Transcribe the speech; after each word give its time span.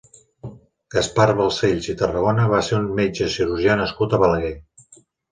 Gaspar 0.93 1.25
Balcells 1.41 1.89
i 1.93 1.93
Tarragona 1.99 2.45
va 2.53 2.61
ser 2.67 2.77
un 2.77 2.87
metge 3.01 3.27
cirurgià 3.33 3.75
nascut 3.83 4.15
a 4.15 4.21
Balaguer. 4.25 4.51